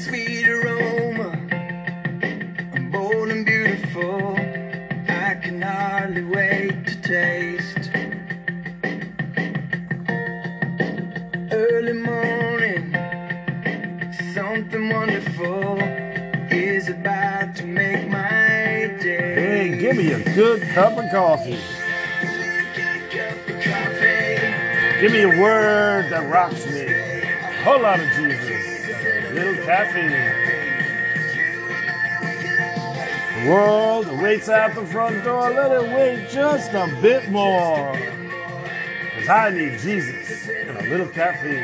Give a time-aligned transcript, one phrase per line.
[0.00, 1.28] sweet aroma,
[2.72, 4.34] I'm bold and beautiful.
[5.08, 7.90] I can hardly wait to taste.
[11.52, 12.94] Early morning,
[14.32, 15.78] something wonderful
[16.50, 19.34] is about to make my day.
[19.34, 21.60] Hey, give me a good cup of coffee.
[25.00, 26.84] Give me a word that rocks me.
[26.84, 28.79] A whole lot of Jesus.
[29.32, 30.10] Little caffeine.
[33.44, 35.50] The world waits out the front door.
[35.50, 37.92] Let it wait just a bit more.
[37.92, 41.62] Because I need Jesus and a little caffeine.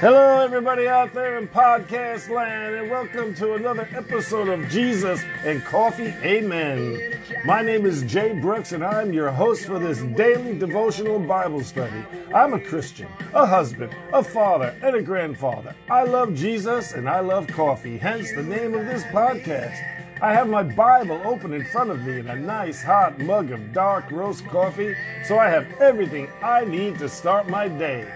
[0.00, 5.62] Hello, everybody out there in podcast land, and welcome to another episode of Jesus and
[5.64, 6.14] Coffee.
[6.22, 7.15] Amen.
[7.46, 12.04] My name is Jay Brooks, and I'm your host for this daily devotional Bible study.
[12.34, 15.72] I'm a Christian, a husband, a father, and a grandfather.
[15.88, 19.76] I love Jesus and I love coffee, hence the name of this podcast.
[20.20, 23.72] I have my Bible open in front of me and a nice hot mug of
[23.72, 28.12] dark roast coffee, so I have everything I need to start my day.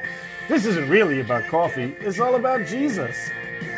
[0.48, 3.16] This isn't really about coffee, it's all about Jesus.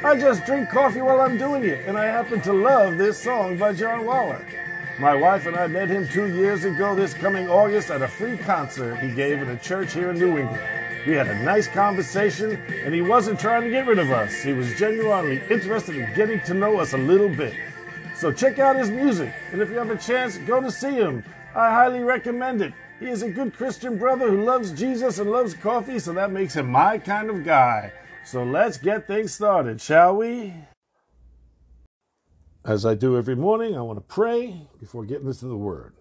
[0.02, 3.58] I just drink coffee while I'm doing it, and I happen to love this song
[3.58, 4.46] by John Waller.
[5.02, 8.36] My wife and I met him two years ago this coming August at a free
[8.36, 10.62] concert he gave at a church here in New England.
[11.04, 12.52] We had a nice conversation,
[12.84, 14.32] and he wasn't trying to get rid of us.
[14.42, 17.52] He was genuinely interested in getting to know us a little bit.
[18.14, 21.24] So check out his music, and if you have a chance, go to see him.
[21.52, 22.72] I highly recommend it.
[23.00, 26.54] He is a good Christian brother who loves Jesus and loves coffee, so that makes
[26.54, 27.92] him my kind of guy.
[28.24, 30.54] So let's get things started, shall we?
[32.64, 35.94] As I do every morning, I want to pray before getting into the Word.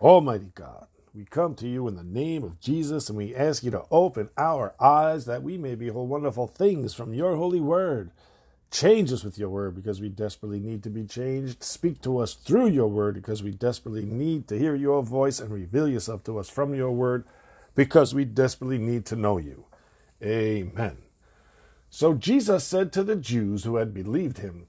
[0.00, 3.70] Almighty God, we come to you in the name of Jesus and we ask you
[3.72, 8.10] to open our eyes that we may behold wonderful things from your holy Word.
[8.70, 11.62] Change us with your word because we desperately need to be changed.
[11.62, 15.50] Speak to us through your word because we desperately need to hear your voice and
[15.52, 17.24] reveal yourself to us from your word
[17.74, 19.66] because we desperately need to know you.
[20.22, 20.98] Amen.
[21.90, 24.68] So Jesus said to the Jews who had believed him,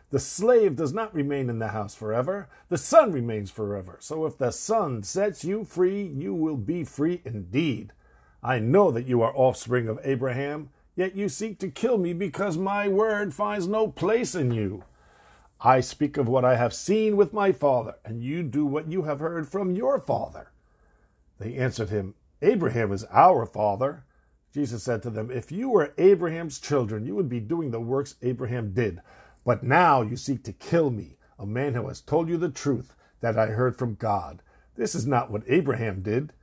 [0.11, 3.97] The slave does not remain in the house forever, the son remains forever.
[3.99, 7.93] So if the son sets you free, you will be free indeed.
[8.43, 10.69] I know that you are offspring of Abraham.
[10.95, 14.83] Yet you seek to kill me because my word finds no place in you.
[15.61, 19.03] I speak of what I have seen with my father, and you do what you
[19.03, 20.51] have heard from your father.
[21.39, 24.03] They answered him, Abraham is our father.
[24.53, 28.15] Jesus said to them, If you were Abraham's children, you would be doing the works
[28.21, 29.01] Abraham did.
[29.43, 32.95] But now you seek to kill me, a man who has told you the truth
[33.21, 34.41] that I heard from God.
[34.75, 36.33] This is not what Abraham did.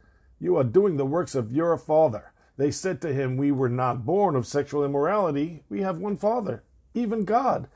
[0.41, 2.33] You are doing the works of your father.
[2.57, 5.63] They said to him, We were not born of sexual immorality.
[5.69, 7.69] We have one Father, even God.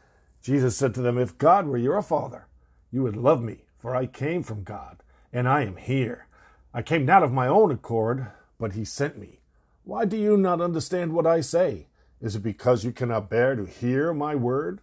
[0.43, 2.49] Jesus said to them, If God were your Father,
[2.91, 5.03] you would love me, for I came from God,
[5.33, 6.27] and I am here.
[6.75, 8.27] I came not of my own accord,
[8.59, 9.41] but he sent me.
[9.84, 11.87] Why do you not understand what I say?
[12.21, 14.81] Is it because you cannot bear to hear my word?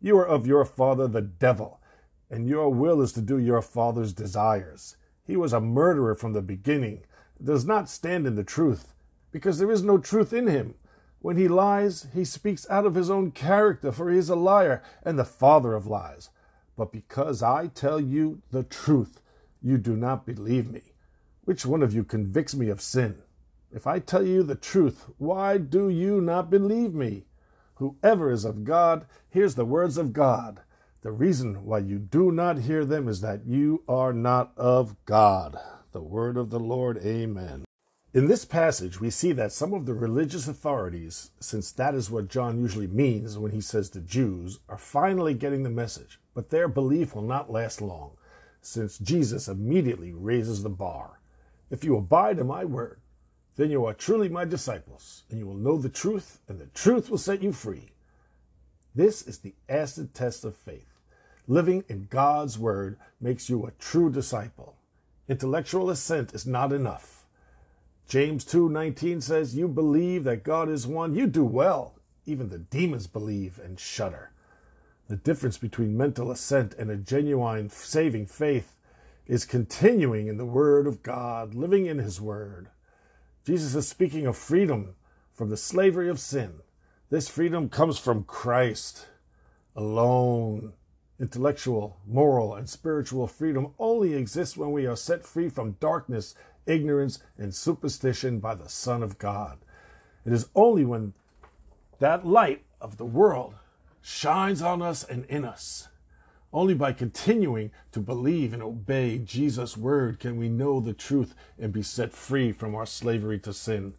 [0.00, 1.80] You are of your father the devil,
[2.30, 4.96] and your will is to do your father's desires.
[5.24, 7.04] He was a murderer from the beginning,
[7.42, 8.94] does not stand in the truth
[9.30, 10.74] because there is no truth in him.
[11.20, 14.82] When he lies, he speaks out of his own character, for he is a liar
[15.02, 16.30] and the father of lies.
[16.76, 19.20] But because I tell you the truth,
[19.60, 20.92] you do not believe me.
[21.44, 23.18] Which one of you convicts me of sin?
[23.72, 27.24] If I tell you the truth, why do you not believe me?
[27.78, 30.62] Whoever is of God hears the words of God.
[31.02, 35.56] The reason why you do not hear them is that you are not of God.
[35.92, 36.98] The word of the Lord.
[36.98, 37.64] Amen.
[38.12, 42.26] In this passage, we see that some of the religious authorities, since that is what
[42.26, 46.66] John usually means when he says the Jews, are finally getting the message, but their
[46.66, 48.12] belief will not last long,
[48.60, 51.20] since Jesus immediately raises the bar.
[51.70, 52.98] If you abide in my word,
[53.58, 57.10] then you are truly my disciples, and you will know the truth, and the truth
[57.10, 57.90] will set you free.
[58.94, 61.00] This is the acid test of faith.
[61.48, 64.76] Living in God's word makes you a true disciple.
[65.28, 67.26] Intellectual assent is not enough.
[68.06, 71.96] James 2:19 says, "You believe that God is one, you do well.
[72.26, 74.30] Even the demons believe and shudder."
[75.08, 78.76] The difference between mental assent and a genuine saving faith
[79.26, 82.68] is continuing in the Word of God, living in His Word.
[83.48, 84.94] Jesus is speaking of freedom
[85.32, 86.56] from the slavery of sin.
[87.08, 89.06] This freedom comes from Christ
[89.74, 90.74] alone.
[91.18, 96.34] Intellectual, moral, and spiritual freedom only exists when we are set free from darkness,
[96.66, 99.56] ignorance, and superstition by the Son of God.
[100.26, 101.14] It is only when
[102.00, 103.54] that light of the world
[104.02, 105.88] shines on us and in us.
[106.52, 111.72] Only by continuing to believe and obey Jesus' word can we know the truth and
[111.72, 113.94] be set free from our slavery to sin.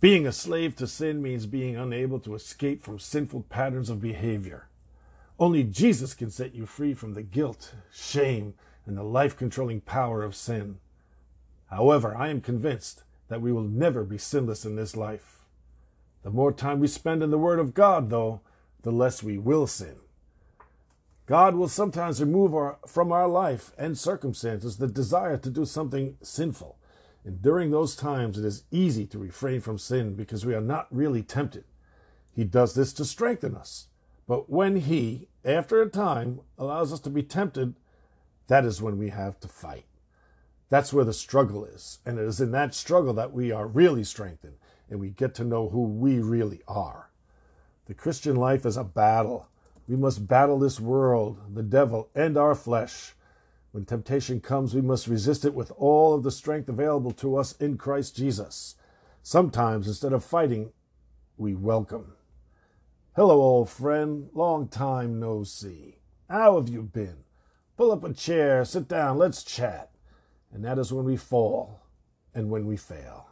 [0.00, 4.68] Being a slave to sin means being unable to escape from sinful patterns of behavior.
[5.38, 10.22] Only Jesus can set you free from the guilt, shame, and the life controlling power
[10.22, 10.78] of sin.
[11.70, 15.46] However, I am convinced that we will never be sinless in this life.
[16.22, 18.42] The more time we spend in the Word of God, though,
[18.82, 19.96] the less we will sin.
[21.26, 26.16] God will sometimes remove our, from our life and circumstances the desire to do something
[26.22, 26.76] sinful.
[27.24, 30.86] And during those times, it is easy to refrain from sin because we are not
[30.90, 31.64] really tempted.
[32.34, 33.88] He does this to strengthen us.
[34.26, 37.74] But when He, after a time, allows us to be tempted,
[38.48, 39.86] that is when we have to fight.
[40.68, 42.00] That's where the struggle is.
[42.04, 44.56] And it is in that struggle that we are really strengthened
[44.90, 47.10] and we get to know who we really are.
[47.86, 49.48] The Christian life is a battle.
[49.86, 53.14] We must battle this world, the devil, and our flesh.
[53.72, 57.52] When temptation comes, we must resist it with all of the strength available to us
[57.56, 58.76] in Christ Jesus.
[59.22, 60.72] Sometimes, instead of fighting,
[61.36, 62.14] we welcome.
[63.14, 64.30] Hello, old friend.
[64.32, 65.98] Long time no see.
[66.30, 67.24] How have you been?
[67.76, 69.90] Pull up a chair, sit down, let's chat.
[70.52, 71.82] And that is when we fall
[72.34, 73.28] and when we fail.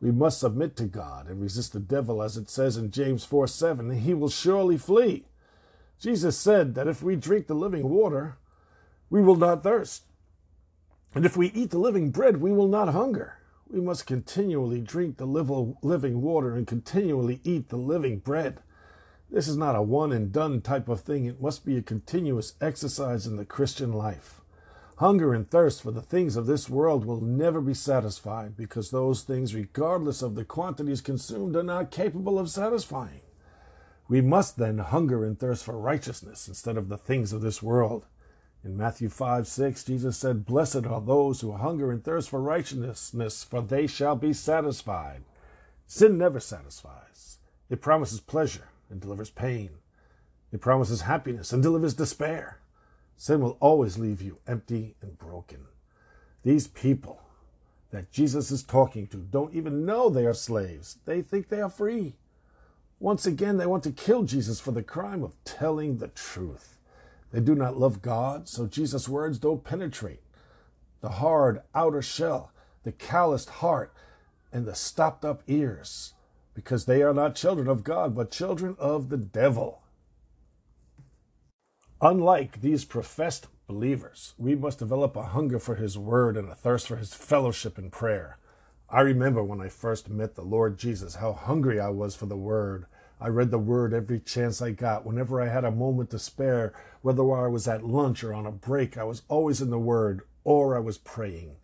[0.00, 3.46] We must submit to God and resist the devil, as it says in James 4
[3.48, 5.26] 7, he will surely flee.
[6.04, 8.36] Jesus said that if we drink the living water,
[9.08, 10.02] we will not thirst.
[11.14, 13.38] And if we eat the living bread, we will not hunger.
[13.70, 18.60] We must continually drink the living water and continually eat the living bread.
[19.30, 21.24] This is not a one and done type of thing.
[21.24, 24.42] It must be a continuous exercise in the Christian life.
[24.96, 29.22] Hunger and thirst for the things of this world will never be satisfied because those
[29.22, 33.22] things, regardless of the quantities consumed, are not capable of satisfying.
[34.14, 38.06] We must then hunger and thirst for righteousness instead of the things of this world.
[38.62, 43.42] In Matthew 5 6, Jesus said, Blessed are those who hunger and thirst for righteousness,
[43.42, 45.24] for they shall be satisfied.
[45.88, 47.38] Sin never satisfies.
[47.68, 49.70] It promises pleasure and delivers pain.
[50.52, 52.60] It promises happiness and delivers despair.
[53.16, 55.66] Sin will always leave you empty and broken.
[56.44, 57.20] These people
[57.90, 60.98] that Jesus is talking to don't even know they are slaves.
[61.04, 62.14] They think they are free.
[62.98, 66.78] Once again, they want to kill Jesus for the crime of telling the truth.
[67.32, 70.20] They do not love God, so Jesus' words don't penetrate
[71.04, 72.50] the hard outer shell,
[72.82, 73.92] the calloused heart,
[74.50, 76.14] and the stopped up ears,
[76.54, 79.82] because they are not children of God, but children of the devil.
[82.00, 86.88] Unlike these professed believers, we must develop a hunger for His Word and a thirst
[86.88, 88.38] for His fellowship and prayer.
[88.94, 92.36] I remember when I first met the Lord Jesus, how hungry I was for the
[92.36, 92.86] Word.
[93.20, 95.04] I read the Word every chance I got.
[95.04, 96.72] Whenever I had a moment to spare,
[97.02, 100.22] whether I was at lunch or on a break, I was always in the Word
[100.44, 101.56] or I was praying.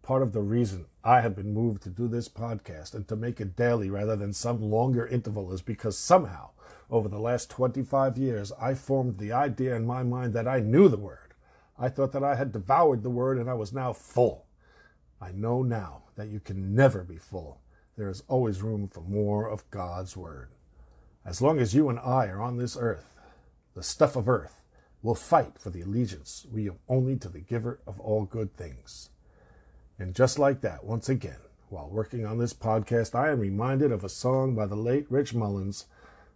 [0.00, 3.42] Part of the reason I have been moved to do this podcast and to make
[3.42, 6.52] it daily rather than some longer interval is because somehow,
[6.88, 10.88] over the last 25 years, I formed the idea in my mind that I knew
[10.88, 11.34] the Word.
[11.78, 14.46] I thought that I had devoured the Word and I was now full.
[15.20, 17.60] I know now that you can never be full.
[17.96, 20.50] There is always room for more of God's Word.
[21.24, 23.14] As long as you and I are on this earth,
[23.74, 24.62] the stuff of earth
[25.02, 29.10] will fight for the allegiance we owe only to the giver of all good things.
[29.98, 34.04] And just like that, once again, while working on this podcast, I am reminded of
[34.04, 35.86] a song by the late Rich Mullins,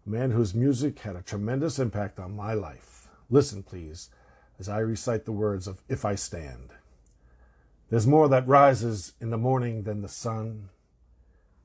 [0.06, 3.08] a man whose music had a tremendous impact on my life.
[3.30, 4.10] Listen, please,
[4.58, 6.72] as I recite the words of If I Stand.
[7.90, 10.68] There's more that rises in the morning than the sun,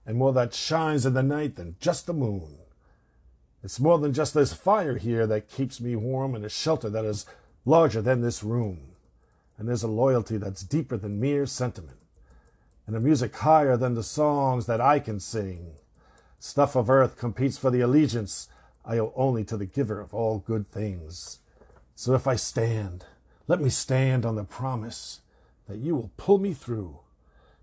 [0.06, 2.60] and more that shines in the night than just the moon.
[3.62, 7.06] It's more than just this fire here that keeps me warm and a shelter that
[7.06, 7.26] is
[7.66, 8.96] larger than this room.
[9.58, 12.00] And there's a loyalty that's deeper than mere sentiment,
[12.88, 15.74] and a music higher than the songs that I can sing.
[16.40, 18.48] Stuff of earth competes for the allegiance
[18.86, 21.40] I owe only to the giver of all good things.
[21.96, 23.06] So if I stand,
[23.48, 25.22] let me stand on the promise
[25.68, 27.00] that you will pull me through.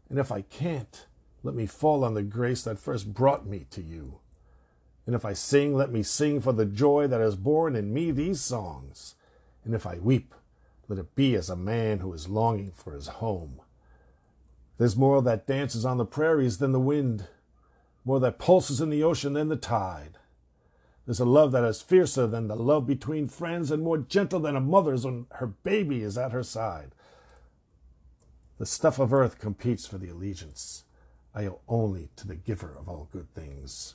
[0.09, 1.07] And if I can't,
[1.43, 4.21] let me fall on the grace that first brought me to you.
[5.07, 8.11] And if I sing, let me sing for the joy that is born in me
[8.11, 9.15] these songs.
[9.65, 10.35] And if I weep,
[10.89, 13.61] let it be as a man who is longing for his home.
[14.79, 17.27] There's more that dances on the prairies than the wind,
[18.05, 20.19] more that pulses in the ocean than the tide.
[21.07, 24.57] There's a love that is fiercer than the love between friends and more gentle than
[24.57, 26.93] a mother's when her baby is at her side.
[28.61, 30.85] The stuff of earth competes for the allegiance
[31.35, 33.95] I owe only to the giver of all good things.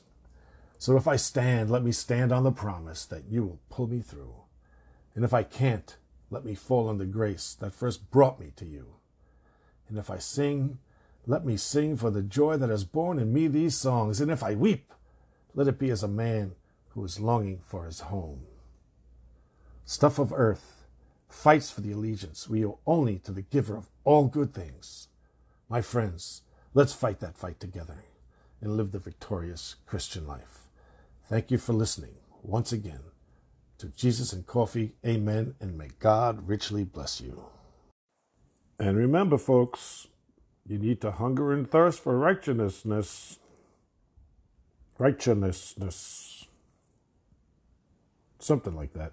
[0.76, 4.00] So if I stand, let me stand on the promise that you will pull me
[4.00, 4.34] through.
[5.14, 5.96] And if I can't,
[6.30, 8.94] let me fall on the grace that first brought me to you.
[9.88, 10.78] And if I sing,
[11.28, 14.20] let me sing for the joy that has born in me these songs.
[14.20, 14.92] And if I weep,
[15.54, 16.56] let it be as a man
[16.88, 18.46] who is longing for his home.
[19.84, 20.75] Stuff of earth
[21.36, 25.08] fights for the allegiance we owe only to the giver of all good things.
[25.68, 26.42] My friends,
[26.74, 27.98] let's fight that fight together
[28.60, 30.68] and live the victorious Christian life.
[31.28, 33.00] Thank you for listening once again
[33.78, 34.92] to Jesus and Coffee.
[35.04, 35.54] Amen.
[35.60, 37.44] And may God richly bless you.
[38.78, 40.08] And remember, folks,
[40.66, 43.38] you need to hunger and thirst for righteousness.
[44.98, 46.46] Righteousness.
[48.38, 49.12] Something like that.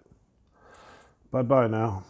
[1.33, 2.03] Bye bye now.